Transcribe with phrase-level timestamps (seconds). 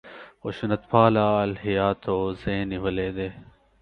[0.41, 3.29] خشونت پاله الهیاتو ځای نیولی دی.